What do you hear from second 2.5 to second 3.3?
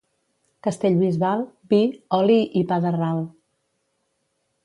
i pa de ral.